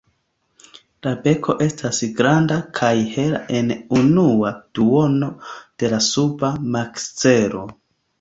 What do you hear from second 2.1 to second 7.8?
granda kaj hela en unua duono de la suba makzelo.